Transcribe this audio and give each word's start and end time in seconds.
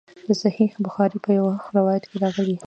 د 0.27 0.29
صحیح 0.43 0.71
بخاري 0.85 1.17
په 1.25 1.29
یوه 1.37 1.53
روایت 1.77 2.03
کې 2.09 2.15
راغلي. 2.23 2.57